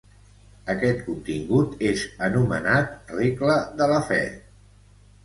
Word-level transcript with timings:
Aquest 0.73 1.01
contingut 1.09 1.75
és 1.89 2.05
anomenat 2.29 3.13
regla 3.19 3.59
de 3.83 3.89
la 3.93 4.01
fe. 4.09 4.19